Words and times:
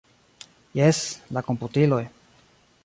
Jes, 0.79 1.01
la 1.37 1.45
komputiloj. 1.51 2.03